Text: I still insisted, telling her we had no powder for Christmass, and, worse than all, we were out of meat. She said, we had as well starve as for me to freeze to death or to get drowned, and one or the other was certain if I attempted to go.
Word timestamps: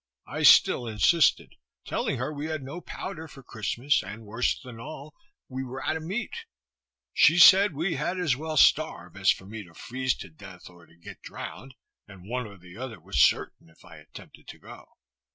I 0.25 0.41
still 0.41 0.87
insisted, 0.87 1.53
telling 1.85 2.17
her 2.17 2.33
we 2.33 2.47
had 2.47 2.63
no 2.63 2.81
powder 2.81 3.27
for 3.27 3.43
Christmass, 3.43 4.01
and, 4.01 4.25
worse 4.25 4.59
than 4.59 4.79
all, 4.79 5.13
we 5.47 5.63
were 5.63 5.85
out 5.85 5.95
of 5.95 6.01
meat. 6.01 6.33
She 7.13 7.37
said, 7.37 7.75
we 7.75 7.97
had 7.97 8.19
as 8.19 8.35
well 8.35 8.57
starve 8.57 9.15
as 9.15 9.29
for 9.29 9.45
me 9.45 9.63
to 9.63 9.75
freeze 9.75 10.15
to 10.15 10.29
death 10.31 10.71
or 10.71 10.87
to 10.87 10.95
get 10.95 11.21
drowned, 11.21 11.75
and 12.07 12.27
one 12.27 12.47
or 12.47 12.57
the 12.57 12.77
other 12.77 12.99
was 12.99 13.19
certain 13.21 13.69
if 13.69 13.85
I 13.85 13.97
attempted 13.97 14.47
to 14.47 14.57
go. 14.57 14.89